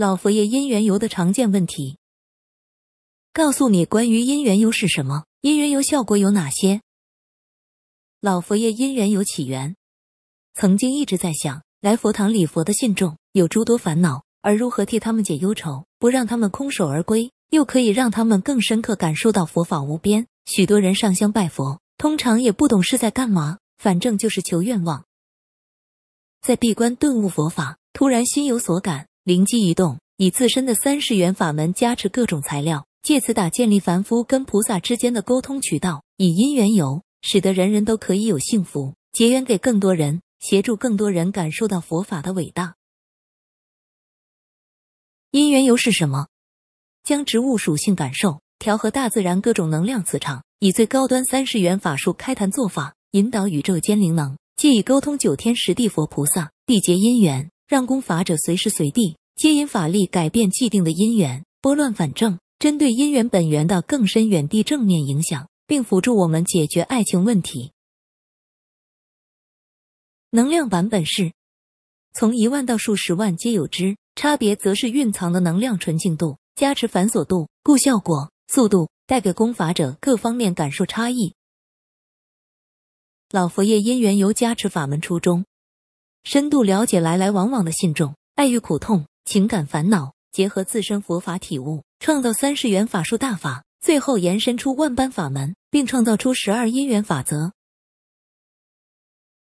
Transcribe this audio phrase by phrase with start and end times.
[0.00, 1.98] 老佛爷姻缘油的常见问题。
[3.32, 6.82] 告诉你关于姻缘油是什么，姻缘油效果有哪些。
[8.20, 9.74] 老佛爷姻缘油起源，
[10.54, 20.28] 曾经一直在想，来佛堂礼佛的信众有诸多烦恼，而如何替他们解忧愁，不让他们空手而归，又可以让他们更深刻感受到佛法无边。
[20.46, 25.06] 许多人上香拜佛，通常也不懂是在干嘛，反正就是求愿望。
[26.40, 37.02] 在闭关顿悟佛法，突然心有所感，灵机一动，以自身的三世缘法门加持各种材料，借此打建立凡夫跟菩萨之间的沟通渠道，以因缘由。
[37.20, 42.76] 使得人人都可以有幸福，结缘给更多人，协助更多人感受到佛法的伟大。
[45.30, 46.28] 因缘由是什么？
[47.04, 65.46] 将植物属性感受调和大自然各种能量磁场，以最高端三世元法术开坛做法，引导宇宙间灵能，借以沟通九天十地佛菩萨，缔结因缘，让功法者随时随地接引法力，改变既定的因缘，拨乱反正，针对因缘本源的更深远地正面影响。
[65.68, 67.72] 并辅助我们解决爱情问题。
[70.30, 71.34] 能量版本是
[72.14, 81.34] 从一万到数十万皆有之，差别则是蕴藏的能量纯净度、加持繁琐度、故效果、速度带给功法者各方面感受差异。
[83.30, 85.44] 老佛爷因缘由加持法门初衷，
[86.30, 93.64] 深度了解来来往往的信众爱欲苦痛、情感烦恼，结合自身佛法体悟，创造三世元法术大法。
[93.80, 97.54] 最后延伸出万般法门，并创造出十二因缘法则。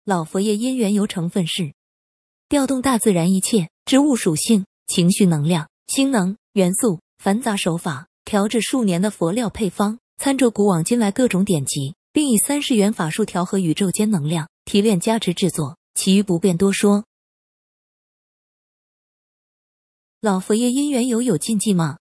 [0.05, 1.72] 老佛爷因缘油成分是
[2.48, 15.77] 调动大自然一切植物属性、情绪能量、星能元素繁杂手法，调制数年的佛料配方，参照古往今来各种典籍，并以三世元法术调和宇宙间能量，提炼加持制作。
[15.94, 17.04] 其余不便多说。
[20.20, 21.98] 老佛爷姻缘油有禁忌吗？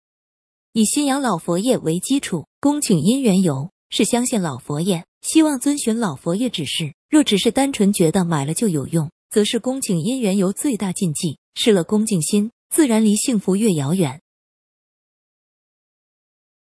[0.73, 6.95] 以信仰老佛爷为基础，恭请姻缘油是相信老佛爷，希望遵循老佛爷指示。
[7.09, 11.39] 若只是单纯觉得买了就有用，则是恭请姻缘油最大禁忌。
[11.55, 14.21] 失了恭敬心，自然离幸福越遥远。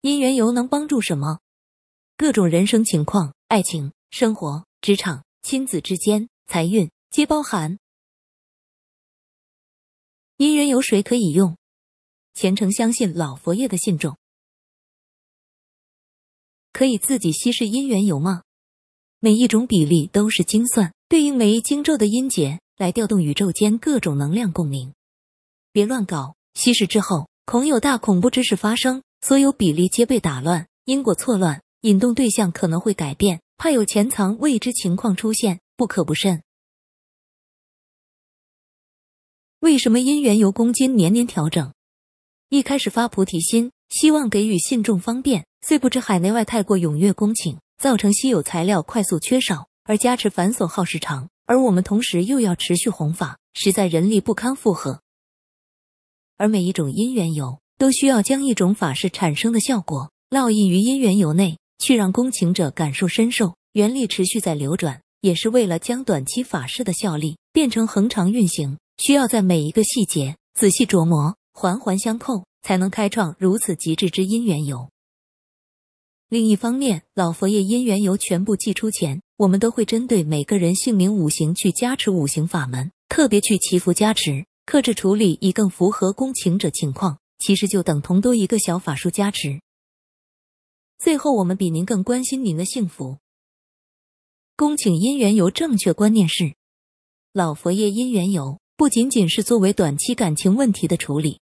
[0.00, 1.38] 姻缘油能帮助什么？
[2.16, 7.78] 各种人生情况、爱情、生活、职场、亲子之间、财运皆包含。
[10.38, 11.58] 因缘油谁可以用？
[12.32, 14.16] 虔诚相信老佛爷的信众，
[16.72, 18.44] 可以自己稀释因缘油吗？
[19.20, 24.94] 每一种比例都是精算，对应每一经咒的音节，来调动宇宙间各种能量共鸣。
[25.70, 36.42] 别乱搞，稀释之后恐有大恐怖之事发生，所有比例皆被打乱，因果错乱，引动对象可能会改变，怕有潜藏未知情况出现，不可不慎。
[39.62, 41.72] 为什么因缘油公斤年年调整？
[42.48, 55.00] 一开始发菩提心，希望给予信众方便，虽不知海内外太过踊跃恭请，造成稀有材料快速缺少，而加持繁琐耗时长，而我们同时又要持续弘法，实在人力不堪负荷。
[56.36, 71.36] 而每一种因缘油都需要将一种法事产生的效果烙印于因缘油内，去让恭请者感受深受，原力持续在流转，也是为了将短期法事的效力变成恒长运行，需要在每一个细节仔细琢磨。
[71.54, 74.90] 环环相扣，才能开创如此极致之因缘油。
[76.28, 87.18] 另一方面，老佛爷因缘油全部寄出前，我们都会针对每个人姓名五行去加持五行法门，特别去祈福加持、克制处理，以更符合恭请者情况。
[87.38, 89.60] 其实就等同多一个小法术加持。
[90.96, 93.18] 最后，我们比您更关心您的幸福。
[94.56, 96.54] 恭请姻缘油正确观念是：
[97.32, 101.40] 老佛爷姻缘油不仅仅是作为短期感情问题的处理。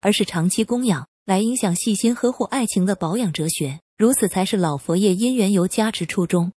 [0.00, 6.52] 而是长期供养，来影响细心呵护爱情的保养哲学，如此才是老佛爷因缘由加持初衷。